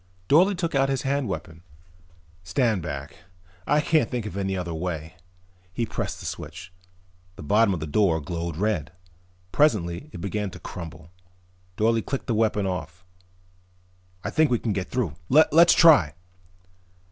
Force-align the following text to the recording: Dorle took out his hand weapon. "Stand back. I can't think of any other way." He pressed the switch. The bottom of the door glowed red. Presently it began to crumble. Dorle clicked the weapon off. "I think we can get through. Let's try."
Dorle 0.27 0.55
took 0.55 0.73
out 0.73 0.89
his 0.89 1.03
hand 1.03 1.27
weapon. 1.27 1.61
"Stand 2.41 2.81
back. 2.81 3.17
I 3.67 3.81
can't 3.81 4.09
think 4.09 4.25
of 4.25 4.35
any 4.35 4.57
other 4.57 4.73
way." 4.73 5.13
He 5.73 5.85
pressed 5.85 6.19
the 6.19 6.25
switch. 6.25 6.73
The 7.35 7.43
bottom 7.43 7.71
of 7.71 7.81
the 7.81 7.85
door 7.85 8.19
glowed 8.19 8.57
red. 8.57 8.91
Presently 9.51 10.09
it 10.11 10.19
began 10.19 10.49
to 10.49 10.59
crumble. 10.59 11.11
Dorle 11.77 12.01
clicked 12.03 12.25
the 12.25 12.33
weapon 12.33 12.65
off. 12.65 13.05
"I 14.23 14.31
think 14.31 14.49
we 14.49 14.57
can 14.57 14.73
get 14.73 14.89
through. 14.89 15.13
Let's 15.29 15.75
try." 15.75 16.15